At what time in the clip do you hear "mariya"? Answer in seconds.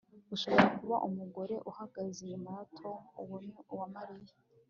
3.95-4.33